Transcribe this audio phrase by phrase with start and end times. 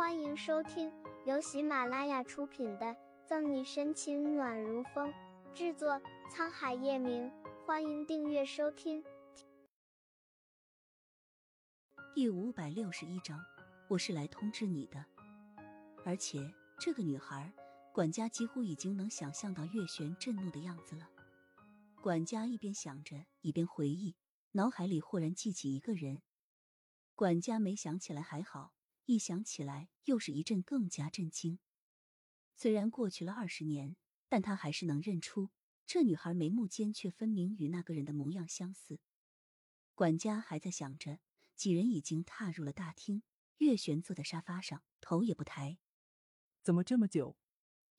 [0.00, 0.90] 欢迎收听
[1.26, 2.86] 由喜马拉雅出品的
[3.26, 5.12] 《赠你深情暖如风》，
[5.52, 6.00] 制作
[6.32, 7.30] 沧海夜明。
[7.66, 9.04] 欢迎订阅收听。
[12.14, 13.38] 第五百六十一章，
[13.88, 15.04] 我是来通知你的。
[16.06, 17.52] 而且这个女孩，
[17.92, 21.10] 管家几乎已经能想象到月璇震怒的样子了。
[22.00, 24.16] 管家一边想着，一边回忆，
[24.52, 26.22] 脑海里忽然记起一个人。
[27.14, 28.72] 管家没想起来还好。
[29.10, 31.58] 一想起来，又是一阵更加震惊。
[32.54, 33.96] 虽然过去了二十年，
[34.28, 35.50] 但他还是能认出
[35.84, 39.00] 这女孩眉目间却分明与那个人的模样相似。
[39.96, 41.18] 管家还在想着，
[41.56, 43.24] 几人已经踏入了大厅。
[43.56, 45.78] 月璇坐在沙发上，头也不抬。
[46.62, 47.36] 怎么这么久？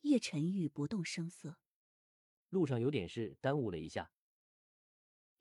[0.04, 1.60] 叶晨玉不动声色。
[2.48, 4.14] 路上有点事，耽误了一下。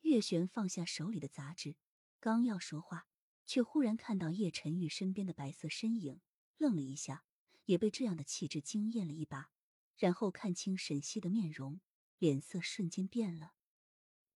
[0.00, 1.76] 月璇放下手里的杂志，
[2.18, 3.06] 刚要说话。
[3.50, 6.20] 却忽然看到叶晨玉身边的白色身影，
[6.56, 7.24] 愣了一下，
[7.64, 9.50] 也被这样的气质惊艳了一把，
[9.96, 11.80] 然后看清沈西的面容，
[12.18, 13.54] 脸色瞬间变了。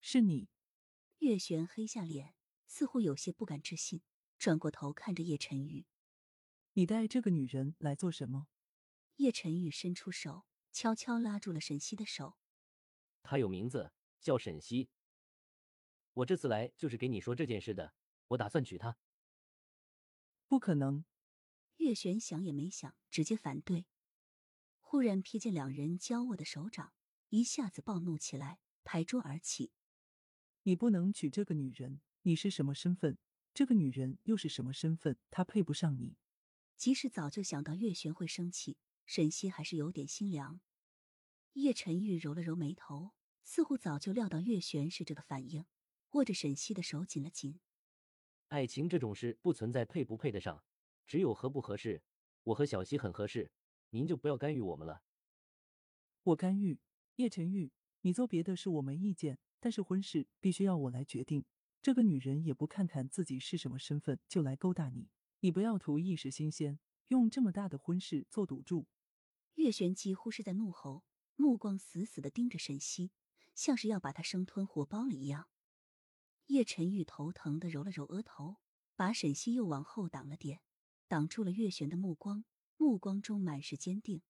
[0.01, 0.49] 是你？
[1.19, 2.35] 月璇黑下脸，
[2.67, 4.03] 似乎有些不敢置信，
[4.37, 5.87] 转过头看着叶晨玉
[6.75, 8.49] ：“你带这个女人来做什么？”
[9.19, 12.37] 叶晨玉伸出手，悄悄拉住了沈西的手。
[13.23, 14.91] 她有名字，叫沈西。
[16.15, 17.95] 我这次来就是给你说这件事的。
[18.29, 18.97] 我打算娶她。
[20.47, 21.05] 不可能！
[21.79, 23.87] 月璇想也没想，直接反对。
[24.81, 26.93] 忽然瞥见两人交握的手掌，
[27.31, 29.73] 一下子暴怒起来，拍桌而起
[30.63, 32.01] ：“你不能娶这个女人！
[32.23, 33.19] 你是什么身份？
[33.53, 35.19] 这个女人又是什么身份？
[35.31, 36.17] 她配不上你。”
[36.77, 40.61] 即使早就想到月璇会生气，沈西还是有点心凉。
[41.55, 45.67] 叶晨玉揉了揉眉头，似乎早就料到月璇是这个反应，
[46.11, 47.61] 握着沈西的手紧了紧。
[48.49, 50.63] 爱情这种事不存在配不配得上，
[51.07, 52.03] 只有合不合适。
[52.45, 53.51] 我和小溪很合适，
[53.91, 55.03] 您就不要干预我们了。
[56.23, 56.79] 我干预
[57.17, 61.45] 叶晨玉，你做别的事我没意见，但是婚事必须要我来决定。
[61.83, 65.11] 这个女人也不看看自己是什么身份就来勾搭你，
[65.41, 68.87] 你不要图一时新鲜，用这么大的婚事做赌注。
[69.55, 71.05] 月璇几乎是在怒吼，
[71.37, 73.11] 目光死死的盯着沈西，
[73.55, 75.49] 像是要把他生吞活剥了一样。
[76.47, 78.59] 叶晨玉头疼的揉了揉额头，
[78.97, 80.61] 把沈西又往后挡了点，
[81.09, 82.45] 挡住了月璇的目光，
[82.77, 84.21] 目光中满是坚定。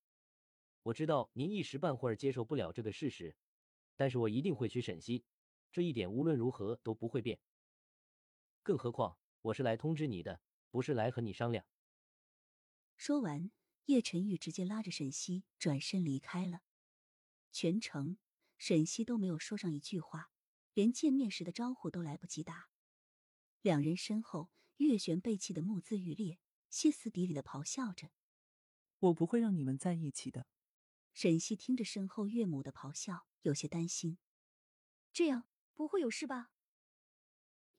[0.85, 3.37] 我知道您一时半会儿接受不了这个事实，
[3.97, 5.25] 但是我一定会娶沈西，
[5.73, 7.41] 这一点无论如何都不会变。
[8.63, 11.67] 更何况我是来通知你的，不是来和你商量。
[12.97, 13.51] 说完，
[13.87, 16.61] 叶晨玉直接拉着沈西转身离开了。
[17.51, 18.19] 全程，
[18.57, 20.31] 沈西都没有说上一句话。
[20.75, 22.69] 连见面时的招呼都来不及打，
[23.63, 28.11] 两人身后，月璇被气得目眦欲裂，歇斯底里的咆哮着
[28.99, 30.49] ：“我不会让你们在一起的。”
[31.15, 34.19] 沈西听着身后岳母的咆哮，有些担心
[35.15, 36.51] ：“这样不会有事吧？”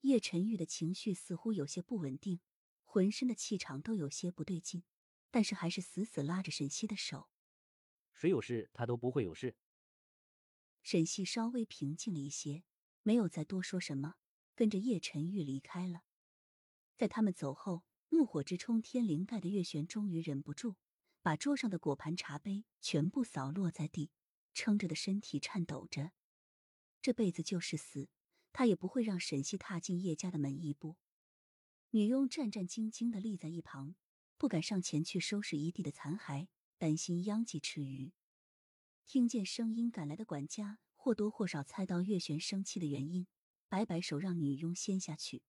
[0.02, 2.40] 叶晨玉的情绪似乎有些不稳定，
[2.86, 4.86] 浑身的气场都有些不对劲，
[5.32, 7.30] 但是还是死死拉着沈西的手
[8.14, 9.58] ：“谁有事，他都不会有事。”
[10.82, 12.64] 沈西稍微平静了一些。
[13.06, 14.16] 没有再多说什么，
[14.56, 16.02] 跟着叶晨玉离开了。
[16.98, 20.78] 在他们走后，怒火直冲天灵盖的月璇终于忍不住，
[21.22, 24.10] 把桌上的果盘茶杯全部扫落在地，
[24.56, 26.14] 撑着的身体颤抖着。
[27.00, 28.10] 这辈子就是死，
[28.52, 30.98] 他也不会让沈西踏进叶家的门一步。
[31.92, 33.94] 女佣战战兢兢的立在一旁，
[34.40, 36.48] 不敢上前去收拾一地的残骸，
[36.80, 38.14] 担心殃及池鱼。
[39.06, 40.80] 听见声音赶来的管家。
[41.06, 43.28] 或多或少猜到月璇生气的原因，
[43.70, 45.44] 摆摆手让女佣先下去。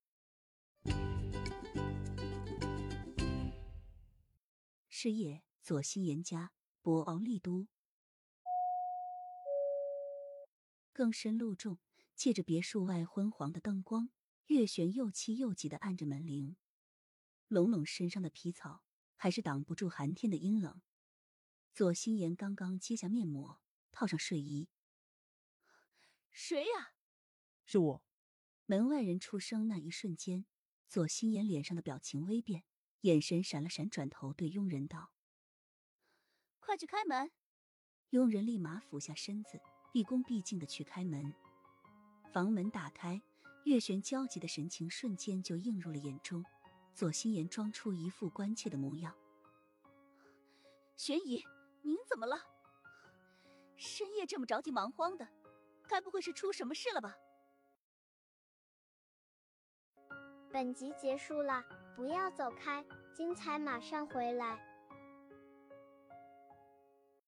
[4.91, 6.53] 是夜，左心言家，
[6.83, 7.69] 博鳌丽都。
[10.93, 11.78] 更深露重，
[12.15, 14.11] 借着别墅外昏黄的灯光，
[14.49, 16.56] 月璇又气又急的按着门铃。
[17.49, 18.83] 拢拢身上的皮草，
[19.16, 20.83] 还是挡不住寒天的阴冷。
[21.72, 24.69] 左心言刚刚揭下面膜，套上睡衣。
[26.38, 26.92] 谁呀？
[27.65, 28.03] 是我。
[28.66, 30.44] 门外人出声那一瞬间，
[30.86, 32.62] 左心言脸上的表情微变，
[33.00, 35.12] 眼神闪了闪，转头对佣人道
[36.60, 37.33] ：“快去开门。”
[38.12, 39.59] 佣人立马俯下身子，
[39.94, 41.33] 毕恭毕敬的去开门。
[42.34, 43.22] 房门打开，
[43.65, 46.44] 月璇焦急的神情瞬间就映入了眼中。
[46.94, 49.16] 左心言装出一副关切的模样
[50.98, 51.42] ：“玄姨，
[51.80, 52.36] 您怎么了？
[53.78, 55.27] 深夜这么着急忙慌的。”
[55.88, 57.16] 该不会是出什么事了吧？
[60.53, 61.62] 本集结束了，
[61.94, 62.84] 不要走开，
[63.15, 64.76] 精彩马上回来。